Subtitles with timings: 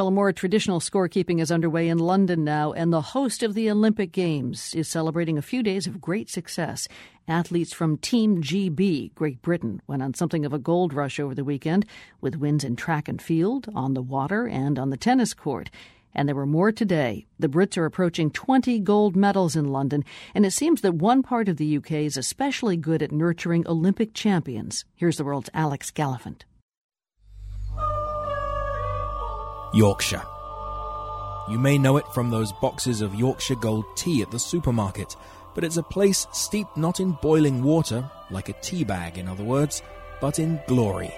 [0.00, 3.70] Well, a more traditional scorekeeping is underway in London now, and the host of the
[3.70, 6.88] Olympic Games is celebrating a few days of great success.
[7.28, 11.44] Athletes from Team GB, Great Britain, went on something of a gold rush over the
[11.44, 11.84] weekend
[12.22, 15.68] with wins in track and field, on the water, and on the tennis court.
[16.14, 17.26] And there were more today.
[17.38, 20.02] The Brits are approaching 20 gold medals in London,
[20.34, 24.14] and it seems that one part of the UK is especially good at nurturing Olympic
[24.14, 24.86] champions.
[24.94, 26.44] Here's the world's Alex Gallafent.
[29.72, 30.22] Yorkshire.
[31.48, 35.16] You may know it from those boxes of Yorkshire Gold tea at the supermarket,
[35.54, 39.44] but it's a place steeped not in boiling water, like a tea bag in other
[39.44, 39.82] words,
[40.20, 41.12] but in glory.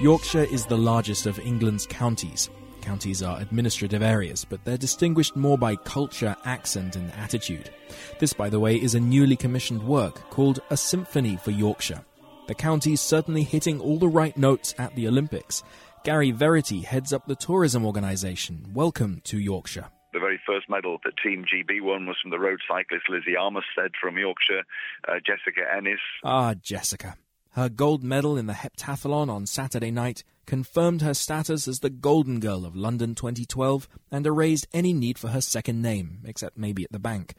[0.00, 2.50] Yorkshire is the largest of England's counties.
[2.82, 7.70] Counties are administrative areas, but they're distinguished more by culture, accent, and attitude.
[8.18, 12.04] This, by the way, is a newly commissioned work called A Symphony for Yorkshire.
[12.46, 15.62] The county's certainly hitting all the right notes at the Olympics,
[16.04, 18.66] Gary Verity heads up the tourism organisation.
[18.74, 19.86] Welcome to Yorkshire.
[20.12, 23.92] The very first medal that Team GB won was from the road cyclist Lizzie Armitstead
[23.98, 24.64] from Yorkshire,
[25.08, 25.98] uh, Jessica Ennis.
[26.22, 27.16] Ah, Jessica.
[27.52, 32.38] Her gold medal in the heptathlon on Saturday night confirmed her status as the Golden
[32.38, 36.92] Girl of London 2012 and erased any need for her second name, except maybe at
[36.92, 37.32] the bank.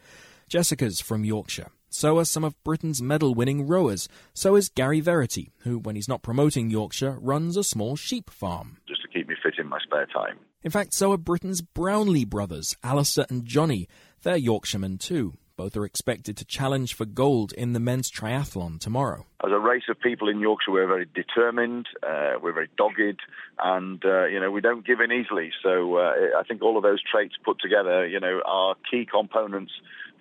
[0.50, 1.70] Jessica's from Yorkshire.
[1.96, 4.10] So are some of Britain's medal winning rowers.
[4.34, 8.80] So is Gary Verity, who, when he's not promoting Yorkshire, runs a small sheep farm.
[8.86, 10.38] Just to keep me fit in my spare time.
[10.62, 13.88] In fact, so are Britain's Brownlee brothers, Alistair and Jonny.
[14.24, 15.36] They're Yorkshiremen too.
[15.56, 19.26] Both are expected to challenge for gold in the men's triathlon tomorrow.
[19.42, 23.22] As a race of people in Yorkshire, we're very determined, uh, we're very dogged,
[23.64, 25.52] and uh, you know we don't give in easily.
[25.64, 29.72] So uh, I think all of those traits put together, you know, are key components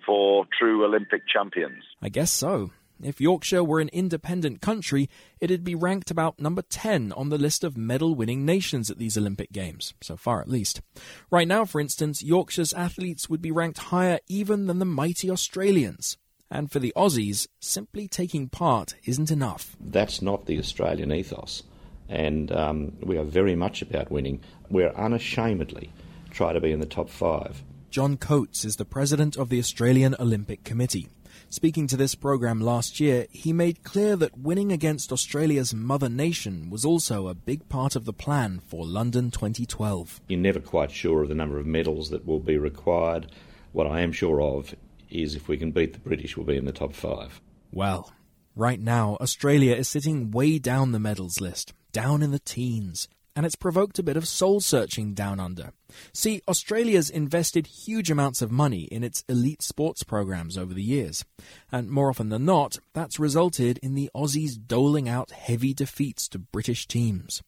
[0.05, 1.83] for true Olympic champions.
[2.01, 2.71] I guess so.
[3.03, 5.09] If Yorkshire were an independent country,
[5.41, 9.17] it'd be ranked about number 10 on the list of medal winning nations at these
[9.17, 10.81] Olympic Games, so far at least.
[11.29, 16.17] Right now, for instance, Yorkshire's athletes would be ranked higher even than the mighty Australians.
[16.49, 19.75] And for the Aussies, simply taking part isn't enough.
[19.79, 21.63] That's not the Australian ethos.
[22.07, 24.41] And um, we are very much about winning.
[24.69, 25.91] We're unashamedly
[26.31, 27.63] try to be in the top five.
[27.89, 31.09] John Coates is the president of the Australian Olympic Committee.
[31.49, 36.69] Speaking to this program last year, he made clear that winning against Australia's mother nation
[36.69, 40.21] was also a big part of the plan for London 2012.
[40.27, 43.31] You're never quite sure of the number of medals that will be required.
[43.71, 44.75] What I am sure of
[45.09, 47.39] is if we can beat the British, we'll be in the top five.
[47.71, 48.11] Well,
[48.55, 53.45] right now, Australia is sitting way down the medals list, down in the teens and
[53.45, 55.71] it's provoked a bit of soul searching down under.
[56.13, 61.25] See, Australia's invested huge amounts of money in its elite sports programs over the years,
[61.71, 66.39] and more often than not, that's resulted in the Aussies doling out heavy defeats to
[66.39, 67.43] British teams.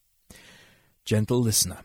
[1.04, 1.78] Gentle listener,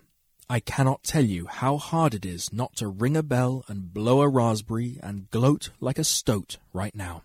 [0.50, 4.22] I cannot tell you how hard it is not to ring a bell and blow
[4.22, 7.24] a raspberry and gloat like a stoat right now.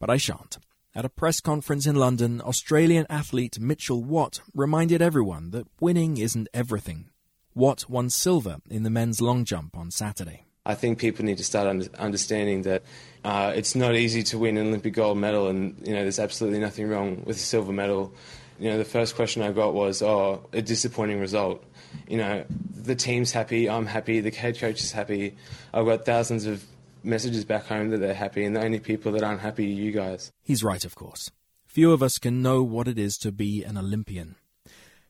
[0.00, 0.58] But I shan't.
[0.96, 6.46] At a press conference in London, Australian athlete Mitchell Watt reminded everyone that winning isn't
[6.54, 7.06] everything.
[7.52, 10.44] Watt won silver in the men's long jump on Saturday.
[10.64, 11.66] I think people need to start
[11.98, 12.84] understanding that
[13.24, 16.60] uh, it's not easy to win an Olympic gold medal, and you know there's absolutely
[16.60, 18.14] nothing wrong with a silver medal.
[18.60, 21.64] You know, the first question I got was, "Oh, a disappointing result."
[22.06, 25.36] You know, the team's happy, I'm happy, the head coach is happy.
[25.72, 26.64] I've got thousands of
[27.04, 29.92] messages back home that they're happy, and the only people that aren't happy are you
[29.92, 30.32] guys.
[30.42, 31.30] He's right, of course.
[31.66, 34.36] Few of us can know what it is to be an Olympian.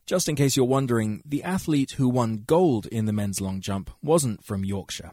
[0.07, 3.91] Just in case you're wondering, the athlete who won gold in the men's long jump
[4.03, 5.13] wasn't from Yorkshire.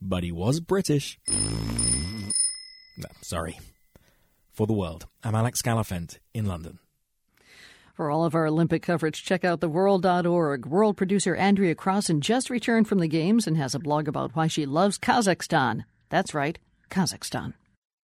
[0.00, 1.18] But he was British.
[1.28, 3.58] No, sorry.
[4.52, 6.78] For the world, I'm Alex Gallafent in London.
[7.98, 10.66] For all of our Olympic coverage, check out theworld.org.
[10.66, 14.46] World producer Andrea Crossan just returned from the Games and has a blog about why
[14.46, 15.84] she loves Kazakhstan.
[16.08, 16.60] That's right,
[16.92, 17.54] Kazakhstan.